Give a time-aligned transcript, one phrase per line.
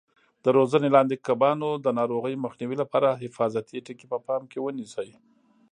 [0.43, 5.09] د روزنې لاندې کبانو د ناروغیو مخنیوي لپاره حفاظتي ټکي په پام کې ونیسئ.